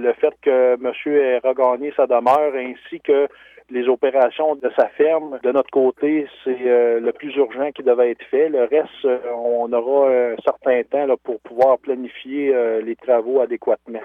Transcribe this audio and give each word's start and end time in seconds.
le 0.00 0.12
fait 0.14 0.34
que 0.42 0.76
monsieur 0.78 1.22
ait 1.22 1.38
regagné 1.38 1.92
sa 1.96 2.06
demeure 2.06 2.54
ainsi 2.54 3.00
que 3.00 3.28
les 3.70 3.88
opérations 3.88 4.56
de 4.56 4.70
sa 4.76 4.88
ferme. 4.88 5.38
De 5.42 5.52
notre 5.52 5.70
côté, 5.70 6.26
c'est 6.44 6.66
euh, 6.66 7.00
le 7.00 7.12
plus 7.12 7.34
urgent 7.36 7.70
qui 7.72 7.82
devait 7.82 8.10
être 8.10 8.24
fait. 8.30 8.48
Le 8.48 8.64
reste, 8.64 9.04
euh, 9.04 9.18
on 9.36 9.72
aura 9.72 10.10
un 10.10 10.36
certain 10.44 10.82
temps 10.82 11.06
là, 11.06 11.16
pour 11.16 11.40
pouvoir 11.40 11.78
planifier 11.78 12.54
euh, 12.54 12.82
les 12.82 12.96
travaux 12.96 13.40
adéquatement. 13.40 14.00